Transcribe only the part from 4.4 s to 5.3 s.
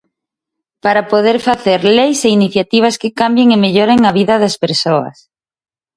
das persoas.